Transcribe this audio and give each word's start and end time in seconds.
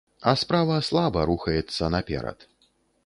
А 0.29 0.31
справа 0.43 0.77
слаба 0.87 1.25
рухаецца 1.31 1.91
наперад. 1.97 2.47